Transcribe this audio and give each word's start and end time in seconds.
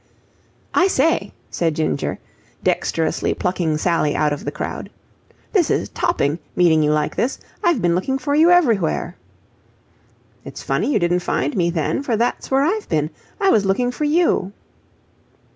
"I 0.73 0.87
say," 0.87 1.31
said 1.51 1.75
Ginger, 1.75 2.17
dexterously 2.63 3.35
plucking 3.35 3.77
Sally 3.77 4.15
out 4.15 4.33
of 4.33 4.45
the 4.45 4.51
crowd, 4.51 4.89
"this 5.53 5.69
is 5.69 5.89
topping, 5.89 6.39
meeting 6.55 6.81
you 6.81 6.91
like 6.91 7.15
this. 7.15 7.37
I've 7.63 7.83
been 7.83 7.93
looking 7.93 8.17
for 8.17 8.33
you 8.33 8.49
everywhere." 8.49 9.15
"It's 10.43 10.63
funny 10.63 10.91
you 10.91 10.97
didn't 10.97 11.19
find 11.19 11.55
me, 11.55 11.69
then, 11.69 12.01
for 12.01 12.17
that's 12.17 12.49
where 12.49 12.63
I've 12.63 12.89
been. 12.89 13.11
I 13.39 13.51
was 13.51 13.63
looking 13.63 13.91
for 13.91 14.05
you." 14.05 14.53